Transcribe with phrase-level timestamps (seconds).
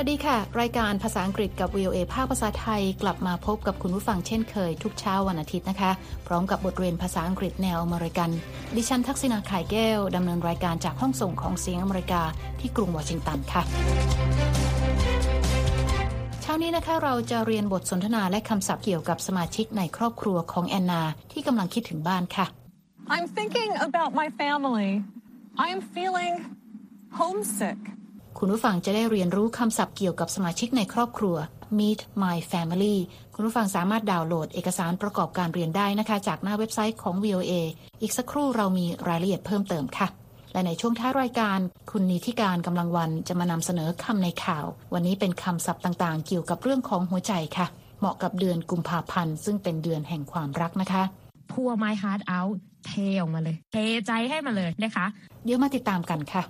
[0.00, 5.90] วัสดีค่ะ รายการภาษาอังกฤษกับ VOA ภาคภาษาไทย กลับมาพบกับคุณผู้ฟังเช่นเคย ทุกเช้าวันอาทิตย์นะคะ
[6.26, 8.30] พร้อมกับบทเรียนภาษาอังกฤษแนวอเมริกัน
[8.76, 12.22] ดิฉันทักษณาไข่แก้วดำเนินรายการจากห้องส่งของเสียงอเมริกา
[12.60, 13.62] ที่กรุงวอชิงตันค่ะ
[16.42, 22.46] เช้านี้นะคะเราจะเรียนบทสนทนาและคำศัพท์เกี่ยวกับสมาชิกในครอบครัวของแอนนา ที่กำลังคิดถึงบ้านค่ะ
[23.14, 24.90] I'm thinking about my family.
[25.66, 26.34] I'm feeling
[27.20, 27.80] homesick.
[28.40, 31.36] คุณผู้ฟังจะได้เรียนรู้คำศัพท์เกี่ยวกับสมาชิกในครอบครัว
[31.78, 32.96] Meet My Family
[33.34, 37.52] คุณผู้ฟังสามารถดาวน์โหลดเอกสารประกอบการเรียนได้นะคะ จากหน้าเว็บไซต์ของ VOA
[38.02, 40.08] อีกสักครู่เรามีรายละเอียดเพิ่มเติมค่ะ
[40.52, 41.58] และในช่วงท้ายรายการ
[41.90, 47.66] คุณนิติการกำลังวันจะมานำเสนอคำในข่าว วันนี้เป็นคำศัพท์ต่างๆ เกี่ยวกับเรื่องของหัวใจค่ะ
[48.00, 51.02] เหมาะกับเดือนกุมภาพันธ์ซึ่งเป็นเดือนแห่งความรักนะคะ
[51.52, 53.76] pour my heart out เทออกมาเลย เท
[54.06, 55.06] ใจให้มาเลยนะคะ
[55.44, 56.42] เดี๋ยวมาติดตามกันค่ะ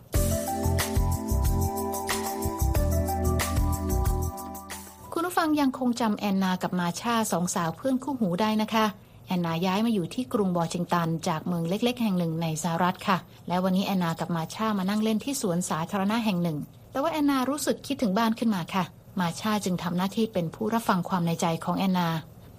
[5.39, 8.87] ฟังยังคงจำแอนนากับมาชาสองสาวเพื่อนคู่หูได้นะคะ
[9.27, 16.59] แอนนาย้ายมาอยู่ที่กรุงวอชิงตัน จากเมืองเล็ก ๆ แห่งหนึ่งในสหรัฐค่ะ และวันนี้แอนนากับมาชามานั่งเล่นที่สวนสาธารณะแห่งหนึ่ง
[16.91, 18.85] แต่ว่าแอนนารู้สึกคิดถึงบ้านขึ้นมาค่ะ
[19.21, 22.09] มาชาจึงทำหน้าที่เป็นผู้รับฟังความในใจของแอนนา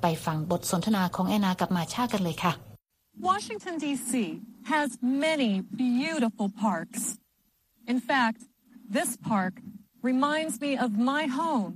[0.02, 2.54] ไปฟังบทสนทนาของแอนนากับมาชากันเลยค่ะ
[3.30, 4.12] Washington, D.C.
[4.74, 4.90] has
[5.28, 5.52] many
[5.84, 7.04] beautiful parks.
[7.92, 8.42] In fact,
[8.98, 9.54] this park
[10.10, 11.72] reminds me of my home,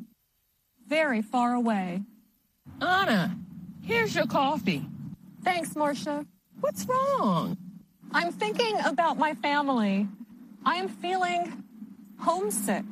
[0.88, 2.02] very far away.
[2.82, 3.36] Anna,
[3.82, 4.86] here's your coffee.
[5.44, 6.26] Thanks, Marcia.
[6.60, 7.58] What's wrong?
[8.12, 10.08] I'm thinking about my family.
[10.66, 11.64] I am feeling
[12.20, 12.86] homesick.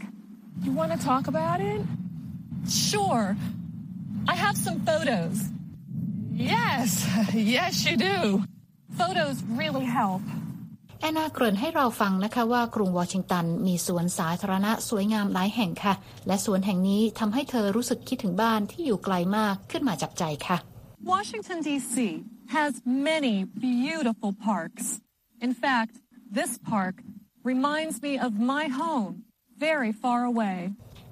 [0.61, 1.81] You want to talk about it?
[2.69, 3.35] Sure.
[4.27, 5.41] I have some photos.
[6.31, 8.43] Yes, yes, you do.
[8.97, 10.21] Photos really help.
[11.01, 15.93] แอนนาเกริ่นให้เราฟังนะคะว่ากรุงวอชิงตันมีสวนสาธารณะสวยงามหลายแห่งค่ะ
[16.27, 20.57] และสวนแห่งนี้ทำให้เธอรู้สึกคิดถึงบ้านที่อยู่ไกลมากขึ้นมาจับใจค่ะ
[21.13, 21.95] Washington, D.C.
[22.57, 22.71] has
[23.11, 23.35] many
[23.67, 24.85] beautiful parks.
[25.45, 25.93] In fact,
[26.37, 26.95] this park
[27.51, 29.11] reminds me of my home,
[29.65, 30.57] very far away.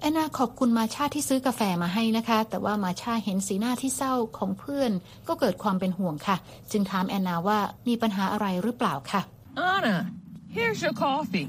[0.00, 4.92] แอนนาขอบคุณมาชาที่ซื้อกาแฟมาให้นะคะ แต่ว่ามาชาเห็นสีหน้าที่เศร้าของเพื่อน
[5.28, 6.36] ก็เกิดความเป็นห่วงค่ะ
[6.72, 9.22] จึงถามแอนนาว่ามีปัญหาอะไรหรือเปล่าค่ะ
[9.56, 10.12] Anna,
[10.48, 11.48] here's your coffee.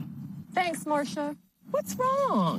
[0.54, 1.36] Thanks, Marcia.
[1.74, 2.56] What's wrong?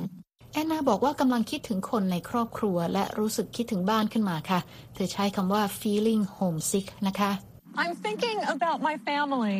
[0.53, 4.59] แอนนาบอกว่ากำลังคิดถึงคนในครอบครัว และรู้สึกคิดถึงบ้านขึ้นมาค่ะ
[4.93, 7.31] เธอใช้คำว่า feeling homesick นะคะ
[7.81, 9.57] I'm thinking about my family.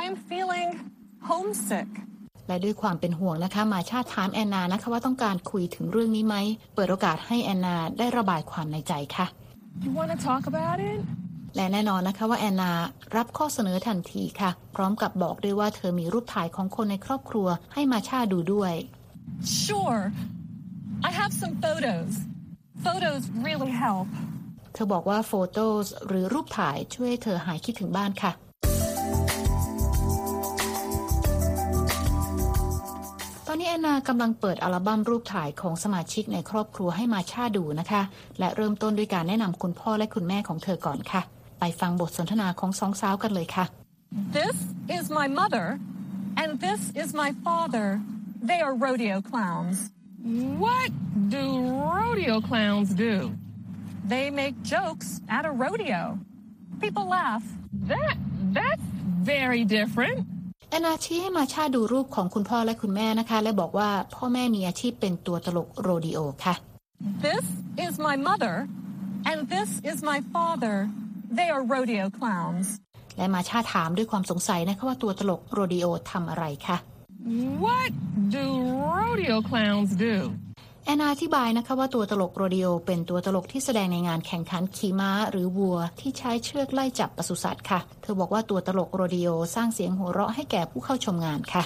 [0.00, 0.68] I am feeling
[1.30, 1.90] homesick.
[2.48, 6.36] และด้วยความเป็นห่วงนะคะ มาชาถามแอนนานะคะว่าต้องการคุยถึงเรื่องนี้ไหม
[6.74, 9.26] เปิดโอกาสให้แอนนาได้ระบายความในใจค่ะ
[9.84, 10.98] You want to talk about it?
[11.56, 12.72] และแน่นอนนะคะว่าแอนนา
[13.16, 18.74] รับข้อเสนอทันทีค่ะ พร้อมกับบอกด้วยว่าเธอมีรูปถ่ายของคนในครอบครัวให้มาชาดูด้วย
[19.64, 20.02] Sure.
[21.08, 22.10] I have some photos.
[22.84, 24.08] Photos really help.
[24.72, 25.66] เธอบอกว่าโฟโต้
[26.06, 28.32] หรือรูปถ่ายช่วยให้เธอหายคิดถึงบ้านค่ะ
[33.46, 38.02] ตอนนี้แอนนากำลังเปิดอัลบั้มรูปถ่ายของสมาชิกในครอบครัวให้มาชาดูนะคะ
[38.38, 41.22] และเริ่มต้นด้วยการแนะนำคุณพ่อและคุณแม่ของเธอก่อนค่ะ
[41.64, 43.64] ไปฟังบทสนทนาของสองสาวกันเลยค่ะ
[44.38, 44.56] This
[44.96, 45.66] is my mother,
[46.40, 47.86] and this is my father.
[48.50, 49.76] They are rodeo clowns.
[50.64, 50.90] What
[51.34, 51.44] do
[51.96, 53.14] rodeo clowns do?
[54.12, 56.02] They make jokes at a rodeo.
[56.82, 57.44] People laugh.
[57.92, 58.16] That
[58.58, 58.86] that's
[59.32, 60.18] very different.
[60.70, 66.54] แอนนาชี้ให้มาชาดูรูปของคุณพ่อและคุณแม่นะคะ และบอกว่าพ่อแม่มีอาชีพเป็นตัวตลกโรดิโอค่ะ
[67.26, 67.44] This
[67.86, 68.54] is my mother,
[69.30, 70.76] and this is my father.
[71.38, 72.66] They are rodeo clowns.
[73.16, 76.76] และมาชาถามด้วยความสงสัยนะคะว่าตัวตลกโรดิโอทำอะไรคะ
[77.64, 77.92] What
[78.36, 78.46] do
[78.96, 80.14] rodeo clowns do?
[80.84, 91.62] แอนนาอธิบายนะคะว่าตัวตลกโรดิโอเป็นตัวตลกที่แสดงในงานแข่งขันขี่ม้าหรือวัว ที่ใช้เชือกไล่จับปศุสัตว์ค่ะ เธอบอกว่าตัวตลกโรดิโอสร้างเสียงหัวเราะให้แก่ผู้เข้าชมงานค่ะ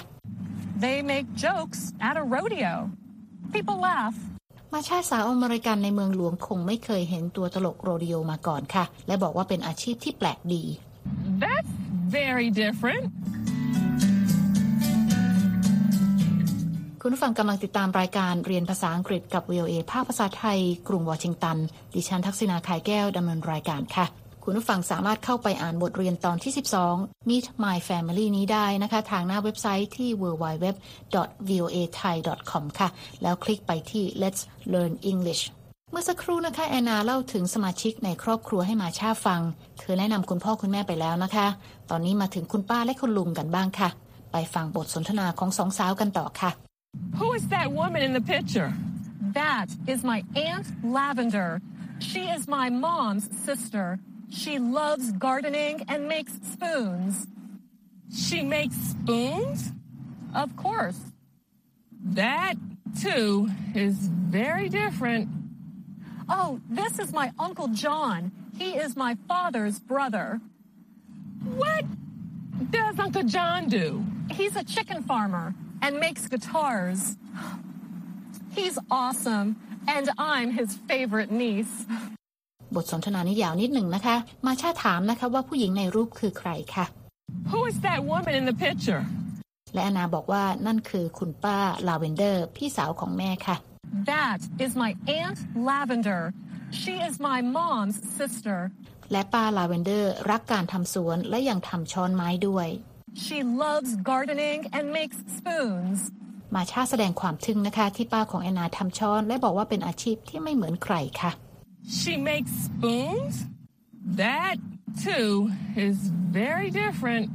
[0.85, 2.73] They make jokes at a rodeo.
[3.53, 4.17] People laugh.
[4.73, 10.63] มาชาสาวอเมริกันในเมืองหลวงคงไม่เคยเห็นตัวตลกโรดิโอมาก่อนค่ะ และบอกว่าเป็นอาชีพที่แปลกดี
[11.43, 11.71] That's
[12.17, 13.05] very different.
[17.01, 21.57] คุณผู้ฟังกำลังติดตามรายการเรียนภาษาอังกฤษกับ VOA ภาคภาษาไทย กรุงวอชิงตัน
[21.95, 24.05] ดิฉันทักษณาขายแก้วดำเนินรายการค่ะ
[24.49, 26.53] คุณผู้ฟังสามารถเข้าไปอ่านบทเรียนตอนที่
[26.89, 32.89] 12 Meet My Family นี้ได้นะคะ ทางหน้าเว็บไซต์ที่ www.voathai.com ค่ะ
[33.23, 34.41] แล้วคลิกไปที่ Let's
[34.73, 35.41] Learn English
[35.91, 39.41] เมื่อสักครู่นะคะแอนนาเล่าถึงสมาชิกในครอบครัวให้มาชาฟัง
[39.79, 41.47] เธอแนะนำคุณพ่อคุณแม่ไปแล้วนะคะ
[41.89, 43.89] ตอนนี้มาถึงคุณป้าและคุณลุงกันบ้างค่ะ
[44.31, 46.51] ไปฟังบทสนทนาของสองสาวกันต่อค่ะ
[47.19, 48.69] Who is that woman in the picture?
[49.41, 50.67] That is my Aunt
[50.97, 51.49] Lavender.
[52.09, 53.87] She is my mom's sister.
[54.29, 57.27] She loves gardening and makes spoons.
[58.13, 59.71] She makes spoons?
[60.35, 60.99] Of course.
[62.03, 62.55] That,
[63.01, 65.29] too, is very different.
[66.29, 68.31] Oh, this is my Uncle John.
[68.57, 70.41] He is my father's brother.
[71.55, 71.85] What
[72.71, 74.03] does Uncle John do?
[74.31, 77.17] He's a chicken farmer and makes guitars.
[78.53, 79.55] He's awesome,
[79.87, 81.85] and I'm his favorite niece.
[82.75, 84.15] บทสนทนานี้ยาวนิดหนึ่งนะคะ
[84.45, 86.85] มาชาถามนะคะว่าผู้หญิงในรูปคือใครคะ
[87.51, 89.01] Who is that woman in the picture?
[89.73, 93.55] และแอนนาบอกว่านั่นคือคุณป้าลาเวนเดอร์พี่สาวของแม่ค่ะ
[94.11, 96.21] That is my Aunt Lavender.
[96.81, 98.59] She is my mom's sister.
[99.11, 102.67] และป้าลาเวนเดอร์รักการทำสวนและยังทำช้อนไม้ด้วย
[103.25, 105.99] She loves gardening and makes spoons.
[106.55, 111.31] มาชาแสดงความทึ่งนะคะ ที่ป้าของแอนนาทำช้อน และบอกว่าเป็นอาชีพที่ไม่เหมือนใครค่ะ
[111.87, 113.45] She makes spoons?
[114.03, 114.57] That,
[115.05, 115.97] too, is
[116.39, 117.25] very different.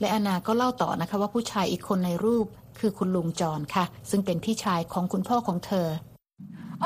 [0.00, 2.46] และแอนนาก็เล่าต่อนะคะว่าผู้ชายอีกคนในรูป
[2.78, 5.88] คือคุณลุงจอนค่ะ ซึ่งเป็นพี่ชายของคุณพ่อของเธอ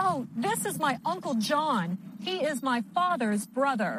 [0.05, 0.17] Oh,
[0.47, 1.87] this is my Uncle John.
[2.29, 3.95] He is my father's brother.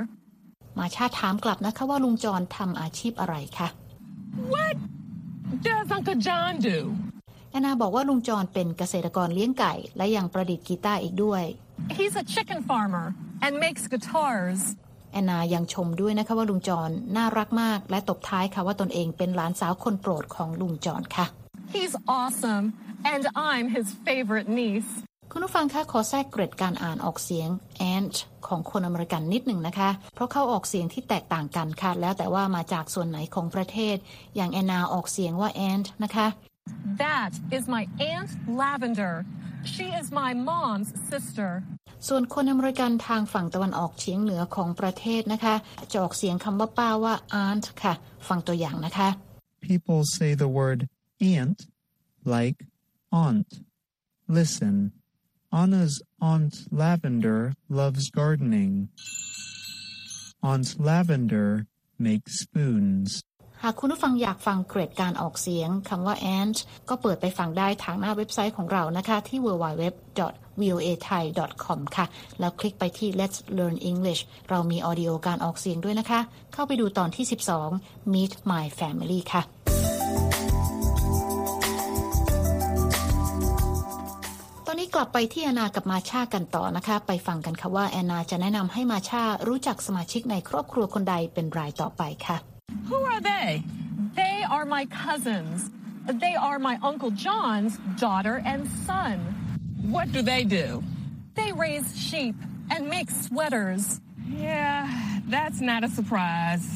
[0.78, 3.68] มาชาถามกลับนะคะว่าลุงจอนทำอาชีพอะไรคะ
[4.54, 4.76] What
[5.68, 6.78] does Uncle John do?
[7.52, 11.44] แอนนาบอกว่าลุงจอนเป็นเกษตรกรเลี้ยงไก่ และยังประดิษฐ์กีตาร์อีกด้วย
[11.88, 13.06] He's a chicken farmer
[13.46, 14.60] and makes guitars.
[15.14, 21.26] แอนนายังชมด้วยนะคะว่าลุงจอนน่ารักมาก และตบท้ายค่ะว่าตนเองเป็นหลานสาวคนโปรดของลุงจอนค่ะ
[21.76, 22.66] He's awesome,
[23.14, 24.92] and I'm his favorite niece.
[25.32, 27.50] คุณผู้ฟังคะขอแทรกเกร็ดการอ่านออกเสียง
[27.94, 28.16] ant
[28.48, 33.96] ของคนอเมริกันนิดหนึ่งนะคะ เพราะเขาออกเสียงที่แตกต่างกันค่ะ แล้วแต่ว่ามาจากส่วนไหนของประเทศ
[34.36, 36.28] อย่างแอนนาออกเสียงว่า ant นะคะ
[37.04, 38.32] That is my Aunt
[38.64, 39.14] Lavender.
[39.75, 41.51] She is my mom's sister.
[42.09, 45.55] ส่วนคนอเมริกันทางฝั่งตะวันออกเฉียงเหนือของประเทศนะคะ
[45.91, 47.95] จะออกเสียงคำว่าป้าว่า aunt ค่ะ
[48.29, 49.09] ฟังตัวอย่างนะคะ
[49.71, 50.81] People say the word
[51.35, 51.59] aunt
[52.35, 52.59] like
[53.25, 53.51] aunt.
[54.41, 54.93] Listen.
[55.53, 58.89] Anna's Aunt Lavender loves gardening.
[60.43, 61.67] Aunt Lavender
[61.99, 63.23] makes spoons.
[63.64, 66.58] หากคุณผู้ฟังอยากฟังเกรดการออกเสียงคำว่า ant
[66.90, 72.06] ก็เปิดไปฟังได้ทางหน้าเว็บไซต์ของเรานะคะ ที่ www.voathai.com ค่ะ
[72.40, 76.20] แล้วคลิกไปที่ Let's Learn English เรามีออดิโอการออกเสียงด้วยนะคะ
[76.54, 77.26] เข้าไปดูตอนที่
[77.70, 79.42] 12 Meet My Family ค่ะ
[84.66, 92.59] ตอนนี้กลับไปที่แอนนากับมาชากันต่อนะคะ ไปฟังกันค่ะว่าแอนนาจะแนะนำให้มาชารู้จักสมาชิกในครอบครัวคนใดเป็นรายต่อไปค่ะ
[92.90, 93.50] Who are they?
[94.22, 95.58] They are my cousins.
[96.26, 97.74] They are my Uncle John's
[98.06, 99.16] daughter and son.
[99.96, 100.68] What do they do?
[101.40, 102.36] They raise sheep
[102.74, 103.84] and make sweaters.
[104.48, 104.80] Yeah,
[105.34, 106.68] that's not a surprise.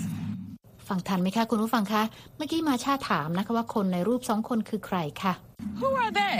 [0.90, 2.04] ฟังทันไหมคะคุณผู้ฟังคะ
[2.38, 5.34] เมื่อกี้มาชาถามนะคะว่าคนในรูปสองคนคือใครคะ
[5.80, 6.39] Who are they?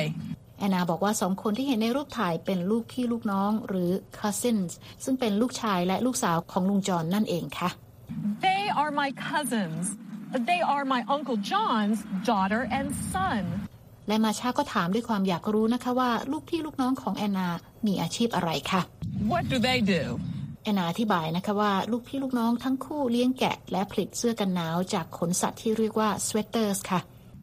[0.58, 4.72] แอนนาบอกว่าสองคนที่เห็นในรูปถ่ายเป็นลูกพี่ลูกน้องหรือ cousins
[5.04, 7.70] ซึ่งเป็นลูกชายและลูกสาวของลุงจอนนั่นเองค่ะ
[8.48, 9.84] They are my cousins.
[10.50, 12.00] They are my Uncle John's
[12.32, 13.44] daughter and son.
[14.08, 17.50] และมาชาก็ถามด้วยความอยากรู้นะคะว่าลูกพี่ลูกน้องของแอนนา
[17.86, 18.82] มีอาชีพอะไรคะ
[19.32, 20.04] What do they do?
[20.64, 27.00] แอนนาอธิบายนะคะว่าลูกพี่ลูกน้องทั้งคู่เลี้ยงแกะ และผลิตเสื้อกันหนาวจากขนสัตว์ที่เรียกว่า sweaters ค่ะ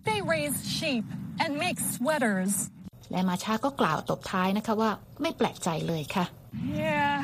[0.09, 1.05] They raise sheep
[1.43, 2.53] and make sweaters.
[3.11, 4.91] และมาชาก็กล่าวตบท้ายนะคะว่า
[5.23, 6.25] ไม่แปลกใจเลยค่ะ
[6.87, 7.15] Yeah,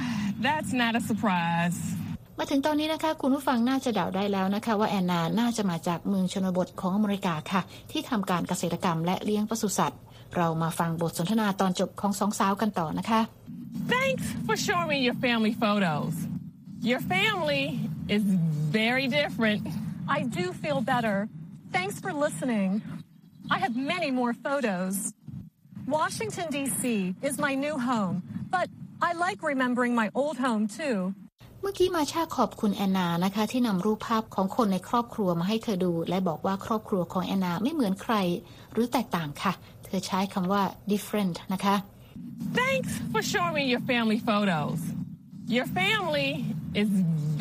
[0.47, 1.79] that's not a surprise.
[2.39, 10.01] มาถึงตอนนี้นะคะ คุณผู้ฟังน่าจะเดาได้แล้วนะคะ ว่าแอนนาน่าจะมาจากเมืองชนบทของอเมริกาค่ะ ที่ทำการเกษตรกรรมและเลี้ยงปศุสัตว์
[10.37, 13.21] เรามาฟังบทสนทนาตอนจบของสองสาวกันต่อนะคะ
[13.95, 16.13] Thanks for showing me your family photos.
[16.91, 17.65] Your family
[18.17, 18.25] is
[18.81, 19.61] very different.
[20.17, 21.17] I do feel better.
[21.77, 22.69] Thanks for listening.
[23.55, 24.95] I have many more photos.
[25.99, 26.83] Washington, D.C.
[27.29, 28.17] is my new home,
[28.57, 28.69] but
[29.09, 30.97] I like remembering my old home too.
[31.61, 38.15] เมื่อกี้มาชาขอบคุณแอนนานะคะ ที่นำรูปภาพของคนในครอบครัวมาให้เธอดู และบอกว่าครอบครัวของแอนนาไม่เหมือนใคร
[38.73, 39.53] หรือแตกต่างค่ะ
[39.85, 41.77] เธอใช้คำว่า different นะคะ
[42.61, 44.79] Thanks for showing me your family photos.
[45.57, 46.31] Your family
[46.83, 46.91] is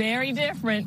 [0.05, 0.85] very different.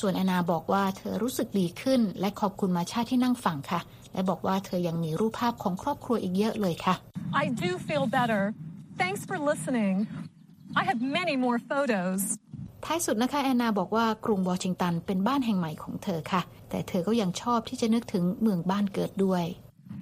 [0.00, 3.80] ส่วนแอนนาบอกว่าเธอรู้สึกดีขึ้น และขอบคุณมาชาที่นั่งฟังค่ะ
[4.12, 6.94] และบอกว่าเธอยังมีรูปภาพของครอบครัวอีกเยอะเลยค่ะ
[7.42, 8.42] I do feel better.
[9.02, 9.94] Thanks for listening.
[10.80, 12.20] I have many more photos.
[12.86, 19.44] ท้ายสุดนะคะแอนนาบอกว่ากรุงวอชิงตันเป็นบ้านแห่งใหม่ของเธอค่ะ แต่เธอก็ยังชอบที่จะนึกถึงเมืองบ้านเกิดด้วย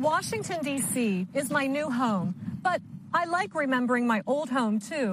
[0.09, 0.95] Washington, D.C.
[1.41, 2.29] is my new home,
[2.67, 2.79] but
[3.21, 5.09] I like remembering my old home too.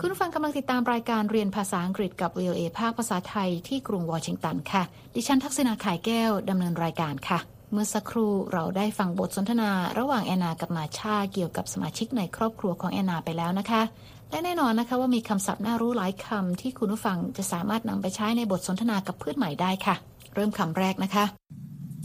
[0.00, 4.82] คุณผู้ฟังกำลังติดตามรายการเรียนภาษาอังกฤษกับ VOA ภาคภาษาไทยที่กรุงวอชิงตันค่ะ
[5.14, 13.82] ดิฉันทักษณาขายแก้วดำเนินรายการค่ะเมื่อสักครู่เราได้ฟังบทสนทนาระหว่างแอนนากับมาชาเกี่ยวกับสมาชิกในครอบครัวของแอนนาไปแล้วนะคะ
[14.30, 19.94] และแน่นอนนะคะว่ามีคำศัพท์น่ารู้หลายคำที่คุณผู้ฟังจะสามารถนำไปใช้ในบทสนทนากับเพื่อนใหม่ได้ค่ะ
[20.34, 21.24] เริ่มคำแรกนะคะ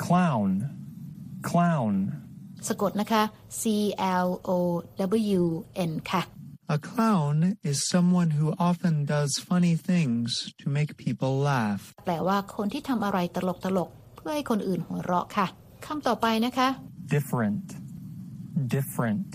[0.05, 0.49] clown,
[1.49, 1.93] clown,
[2.67, 3.23] สะกดนะคะ
[3.61, 3.63] C
[4.25, 4.51] L O
[5.39, 5.43] W
[5.91, 6.21] N ค่ะ
[6.75, 7.35] A clown
[7.69, 10.27] is someone who often does funny things
[10.59, 11.81] to make people laugh.
[12.05, 15.47] แปลว่าคนที่ทำอะไรตลกตลกๆเพื่อให้คนอื่นหัวเราะค่ะ
[15.85, 16.67] คำต่อไปนะคะ
[17.13, 17.65] different,
[18.75, 19.29] different,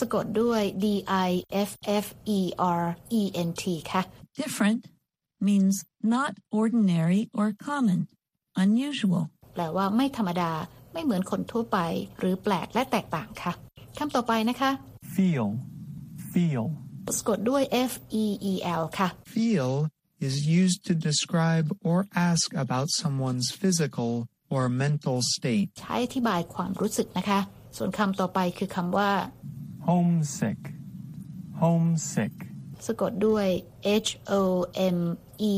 [0.00, 0.86] สะกดด้วย D
[1.28, 1.30] I
[1.68, 1.70] F
[2.04, 2.06] F
[2.38, 2.40] E
[2.80, 2.84] R
[3.20, 4.02] E N T ค่ะ
[4.42, 4.80] Different
[5.48, 5.74] means
[6.14, 8.00] not ordinary or common,
[8.64, 9.22] unusual.
[9.54, 10.52] แปลว่าไม่ธรรมดา
[10.92, 11.78] ไม่เหมือนคนทั่วไป
[12.18, 13.52] หรือแปลกและแตกต่างค่ะ
[13.98, 14.70] คำต่อไปนะคะ
[15.14, 15.46] feel,
[16.32, 16.64] feel,
[17.18, 19.70] สะกดด้วย F E E L ค่ะ Feel
[20.26, 24.12] is used to describe or ask about someone's physical
[24.54, 25.68] or mental state.
[25.80, 27.40] ใช้อธิบายความรู้สึกนะคะ
[27.76, 29.10] ส่วนคำต่อไปคือคำว่า
[29.88, 30.60] homesick,
[31.62, 32.34] homesick,
[32.86, 33.48] สะกดด้วย
[34.06, 34.42] H O
[34.96, 34.98] M
[35.52, 35.54] E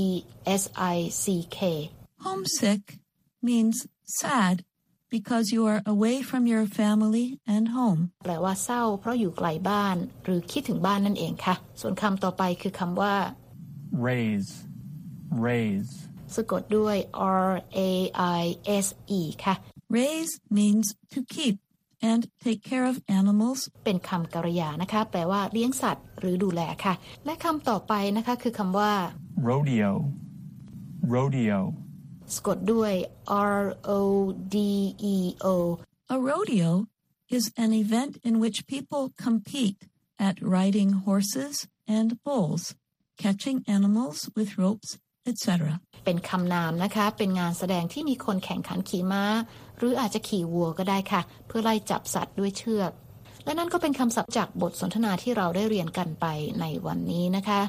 [0.61, 0.63] S
[0.95, 1.25] I C
[1.57, 1.59] K
[2.25, 2.83] Homesick
[3.49, 3.77] means
[4.21, 4.57] sad
[5.17, 8.01] because you are away from your family and home.
[8.25, 13.15] แปลว่าเศร้าเพราะอยู่ไกลบ้าน หรือคิดถึงบ้านนั่นเองค่ะ ส่วนคำต่อไปคือคำว่า
[14.09, 14.51] raise,
[15.49, 15.93] raise,
[16.37, 16.97] สะกดด้วย
[17.47, 17.91] R A
[18.41, 18.43] I
[18.85, 18.87] S
[19.19, 19.55] E ค่ะ
[19.99, 21.57] Raise means to keep
[22.11, 28.93] and take care of animals เป็นคำกริยานะคะ แปลว่าเลี้ยงสัตว์หรือดูแลค่ะ และคำต่อไปนะคะคือคำว่า
[29.49, 29.93] rodeo,
[31.15, 31.61] rodeo,
[32.35, 32.93] สะกดด้วย
[33.61, 33.63] R
[33.99, 34.01] O
[34.55, 34.57] D
[35.15, 35.17] E
[35.53, 35.57] O
[36.15, 36.71] A rodeo
[37.37, 39.81] is an event in which people compete
[40.29, 41.55] at riding horses
[41.97, 42.63] and bulls,
[43.23, 44.91] catching animals with ropes,
[45.31, 45.47] etc.
[46.05, 49.25] เป็นคำนามนะคะ เป็นงานแสดงที่มีคนแข่งขันขี่ม้า
[49.79, 52.91] หรืออาจจะขี่วัวก็ได้ค่ะ เพื่อไล่จับสัตว์ด้วยเชือก
[53.45, 56.27] และนั่นก็เป็นคำศัพท์จากบทสนทนาที่เราได้เรียนกันไป
[56.61, 57.61] ในวันนี้นะคะ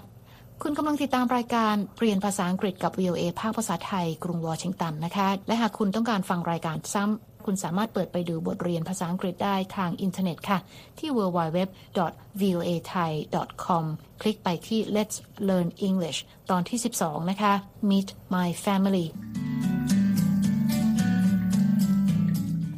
[0.64, 10.58] คุณกำลังติดตามรายการเรียนภาษาอังกฤษกับ VOA ภาคภาษาไทย กรุงวอชิงตันนะคะ และหากคุณต้องการฟังรายการซ้ำ คุณสามารถเปิดไปดูบทเรียนภาษาอังกฤษได้ทางอินเทอร์เน็ตค่ะ
[11.00, 13.84] ที่ www.voathai.com
[14.22, 15.18] คลิกไปที่ Let's
[15.50, 16.20] Learn English
[16.52, 17.54] ตอนที่ 12 นะคะ
[17.90, 19.06] Meet My Family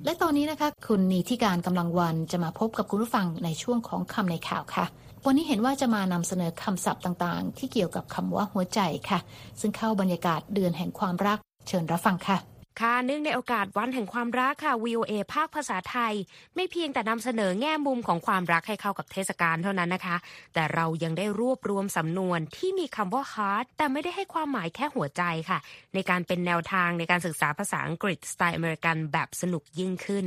[0.06, 4.86] และตอนนี้นะคะ คุณนีที่การกำลังวันจะมาพบกับคุณผู้ฟังในช่วงของคำในข่าวค่ะ
[5.26, 9.20] วันนี้เห็นว่าจะมานำเสนอคำศัพท์ต่างๆ ที่เกี่ยวกับคำว่าหัวใจค่ะ
[9.60, 12.38] ซึ่งเข้าบรรยากาศเดือนแห่งความรัก เชิญรับฟังค่ะ
[12.82, 16.14] ค่ะเนื่องในโอกาสวันแห่งความรักค่ะ VOA ภาคภาษาไทย
[16.56, 20.18] ไม่เพียงแต่นำเสนอแง่มุมของความรักให้เข้ากับเทศกาลเท่านั้นนะคะ
[20.54, 25.60] แต่เรายังได้รวบรวมสำนวนที่มีคำว่า heart แต่ไม่ได้ให้ความหมายแค่หัวใจค่ะ
[25.94, 30.26] ในการเป็นแนวทางในการศึกษาภาษาอังกฤษสไตล์อเมริกันแบบสนุกยิ่งขึ้น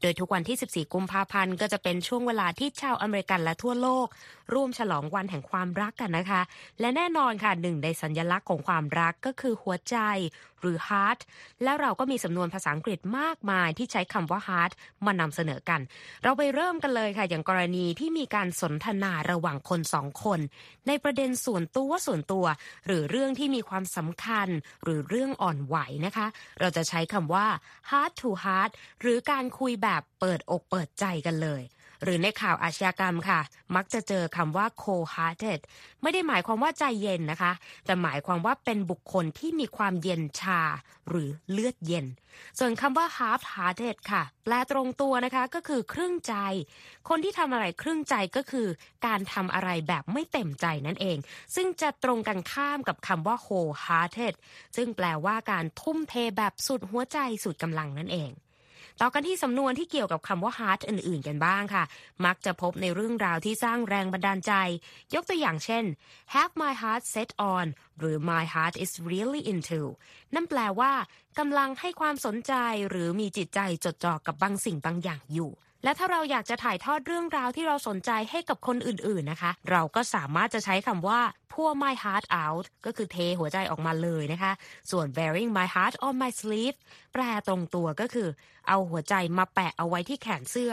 [0.00, 4.06] โดยทุกวันที่ 14 กุมภาพันธ์ก็จะเป็นช่วงเวลาที่ชาวอเมริกันและทั่วโลก
[4.54, 6.42] ร่วมฉลองวันแห่งความรักกันนะคะ
[6.80, 9.96] และแน่นอนค่ะหนึ่งในสัญลักษณ์ของความรักก็คือหัวใจ
[10.60, 11.20] หรือ heart
[11.62, 14.72] แล้วเราก็มีสำนวนภาษาอังกฤษมากมายที่ใช้คำว่า hard
[15.06, 15.80] มานำเสนอกัน
[16.22, 20.40] เราไปเริ่มกันเลยค่ะ อย่างกรณีที่มีการสนทนาระหว่างคนสองคน
[20.86, 22.44] ในประเด็นส่วนตัวส่วนตัว
[22.86, 24.48] หรือเรื่องที่มีความสำคัญ
[24.82, 26.26] หรือเรื่องอ่อนไหวนะคะ
[26.60, 27.46] เราจะใช้คำว่า
[27.90, 28.70] hard to hard
[29.00, 31.62] หรือการคุยแบบเปิดอกเปิดใจกันเลย
[32.02, 33.40] หรือในข่าวอาชญากรรมค่ะ
[33.76, 35.60] มักจะเจอคำว่า cold-hearted
[36.02, 37.52] ไม่ได้หมายความว่าใจเย็นนะคะ
[37.84, 40.60] แต่หมายความว่าเป็นบุคคลที่มีความเย็นชา
[41.08, 42.06] หรือเลือดเย็น
[42.58, 46.34] ส่วนคำว่า half-hearted ค่ะ แปลตรงตัวนะคะก็คือครึ่งใจ
[47.08, 48.66] คนที่ทำอะไรครึ่งใจก็คือ
[49.06, 51.18] การทำอะไรแบบไม่เต็มใจนั่นเอง
[51.54, 54.34] ซึ่งจะตรงกันข้ามกับคำว่า whole-hearted
[54.76, 58.32] ซึ่งแปลว่าการทุ่มเทแบบสุดหัวใจสุดกำลังนั่นเอง
[59.04, 61.84] ต่อกันที่สำนวนที่เกี่ยวกับคำว่า heart อื่น ๆ กันบ้างค่ะ
[62.24, 64.52] มักจะพบในเรื่องราวที่สร้างแรงบันดาลใจ
[65.14, 65.84] ยกตัวอย่างเช่น
[66.34, 67.66] have my heart set on
[67.98, 69.80] หรือ my heart is really into
[70.34, 70.92] นั่นแปลว่า
[71.38, 72.52] กำลังให้ความสนใจ
[72.90, 75.50] หรือมีจิตใจจดจ่อกับบางสิ่งบางอย่างอยู่
[75.84, 81.20] และถ้าเราอยากจะถ่ายทอดเรื่องราวที่เราสนใจให้กับคนอื่นๆนะคะ เราก็สามารถจะใช้คำว่า
[81.52, 84.52] pour my heart out ก็คือเทหัวใจออกมาเลยนะคะ
[84.90, 86.76] ส่วน wearing my heart on my sleeve
[87.12, 88.28] แปลตรงตัวก็คือ
[88.68, 90.72] เอาหัวใจมาแปะเอาไว้ที่แขนเสื้อ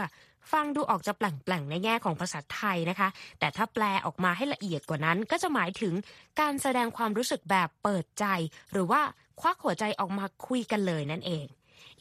[0.52, 5.94] ฟังดูออกจะแปลงๆในแง่ของภาษาไทยนะคะ แต่ถ้าแปลออกมาให้ละเอียดกว่านั้น ก็จะหมายถึง
[6.40, 8.26] การแสดงความรู้สึกแบบเปิดใจ
[8.72, 9.02] หรือว่า
[9.42, 11.46] ควักหัวใจออกมาคุยกันเลยนั่นเอง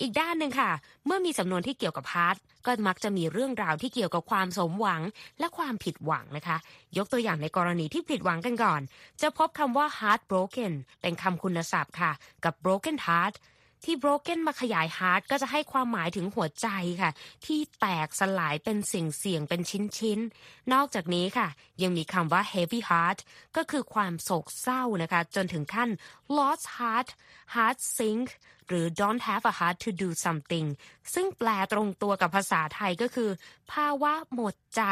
[0.01, 0.71] อีกด้านหนึ่งค่ะ
[1.07, 5.03] เมื่อมีสำนวนที่เกี่ยวกับ heart ก็มักจะมีเรื่องราวที่เกี่ยวกับความสมหวัง
[5.39, 6.57] และความผิดหวังนะคะ
[6.97, 8.81] ยกตัวอย่างในกรณีที่ผิดหวังกันก่อน
[9.21, 12.13] จะพบคำว่า heartbroken เป็นคำคุณศัพท์ค่ะ
[12.45, 13.37] กับ broken heart
[13.85, 16.69] ที่ broken มาขยาย heart ก็จะให้ความหมายถึงหัวใจ
[17.01, 17.11] ค่ะ
[17.47, 19.61] ที่แตกสลายเป็นเสี่ยงเป็น
[19.99, 21.49] ชิ้นๆ นอกจากนี้ค่ะ
[21.83, 23.19] ยังมีคำว่า heavy heart
[23.57, 25.89] ก็คือความโศกเศร้านะคะ จนถึงขั้น
[26.37, 27.09] lost heart
[27.55, 28.29] heart sink
[28.69, 30.67] หรือ don't have a heart to do something
[31.15, 33.31] ซึ่งแปลตรงตัวกับภาษาไทยก็คือ
[33.73, 34.83] ภาวะหมดใจ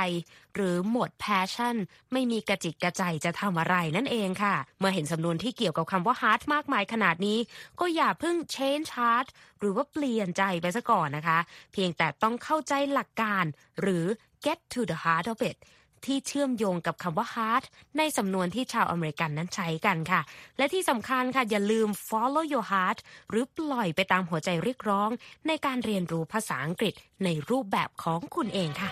[0.54, 1.76] หรือหมด passion
[2.12, 7.38] ไม่มีกระจิตกระใจจะทำอะไรนั่นเองค่ะ เมื่อเห็นสำนวนที่เกี่ยวกับคำว่า heart มากมายขนาดนี้
[7.80, 9.28] ก็อย่าเพิ่ง change heart
[9.58, 11.38] หรือว่าเปลี่ยนใจไปซะก่อนนะคะ
[11.72, 13.44] เพียงแต่ต้องเข้าใจหลักการ
[13.80, 14.04] หรือ
[14.44, 15.56] get to the heart of it
[16.04, 17.64] ที่เชื่อมโยงกับคำว่า heart
[17.98, 20.20] ในสำนวนที่ชาวอเมริกันนั้นใช้กันค่ะ
[20.58, 22.98] และที่สำคัญค่ะ อย่าลืม follow your heart
[23.30, 25.10] หรือปล่อยไปตามหัวใจเรียกร้อง
[25.46, 28.90] ในการเรียนรู้ภาษาอังกฤษในรูปแบบของคุณเองค่ะ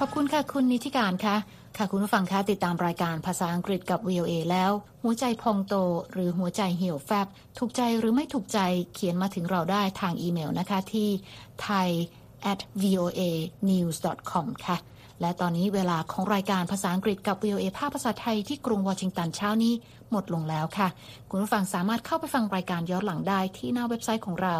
[0.00, 1.36] ขอบคุณค่ะ คุณนิติการค่ะ
[1.78, 4.70] ค่ะคุณผู้ฟังคะติดตามรายการภาษาอังกฤษกับ VOA แล้ว
[5.02, 5.74] หัวใจพองโต
[6.12, 7.26] หรือหัวใจเหี่ยวแฟบ
[7.58, 8.58] ถูกใจหรือไม่ถูกใจ
[8.94, 11.08] เขียนมาถึงเราได้ทางอีเมลนะคะที่
[11.64, 11.88] thai
[12.52, 13.22] at voa
[13.70, 13.96] news
[14.30, 14.76] com ค่ะ
[15.20, 19.72] และตอนนี้เวลาของรายการภาษาอังกฤษกับ VOA ภาคภาษาไทยที่กรุงวอชิงตันเช้านี้
[20.10, 20.88] หมดลงแล้วค่ะ
[21.30, 24.56] คุณผู้ฟังสามารถเข้าไปฟังรายการย้อนหลังได้ที่หน้าเว็บไซต์ของเรา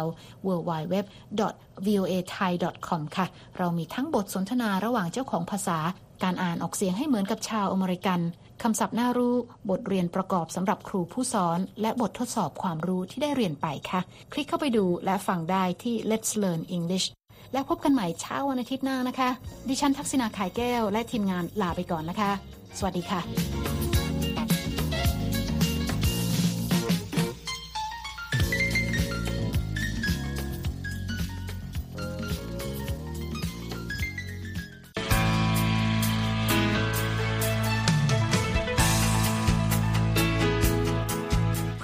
[0.47, 3.25] www.voathai.com ค่ะ
[3.57, 5.79] เรามีทั้งบทสนทนาระหว่างเจ้าของภาษา
[6.23, 8.19] การอ่านออกเสียงให้เหมือนกับชาวอเมริกัน
[8.63, 9.35] คำศัพท์น่ารู้
[9.69, 14.01] บทเรียนประกอบสำหรับครูผู้สอน และบททดสอบความรู้ที่ได้เรียนไปค่ะ
[14.33, 17.07] คลิกเข้าไปดูและฟังได้ที่ Let's Learn English
[17.53, 19.29] แล้วพบกันใหม่เช้าวันอาทิตย์หน้านะคะ
[19.69, 22.31] ดิฉันทักษณาขายแก้ว และทีมงานลาไปก่อนนะคะ
[22.77, 23.86] สวัสดีค่ะ